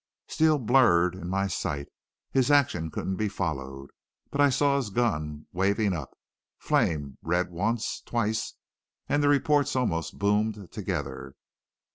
[0.27, 1.87] "Steele blurred in my sight.
[2.31, 3.91] His action couldn't be followed.
[4.31, 6.17] But I saw his gun, waving up,
[6.57, 8.55] flame red once twice
[9.07, 11.35] and the reports almost boomed together.